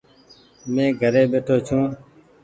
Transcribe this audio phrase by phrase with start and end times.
[0.73, 1.79] مين گهري ٻيٺو ڇو۔